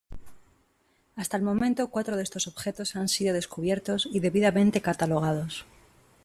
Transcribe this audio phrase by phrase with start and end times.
[1.15, 5.67] Hasta el momento, cuatro de estos objetos han sido descubiertos y debidamente catalogados.